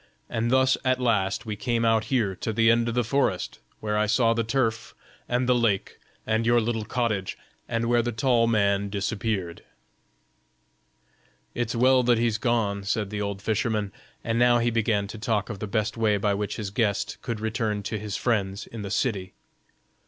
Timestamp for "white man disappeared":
8.47-9.63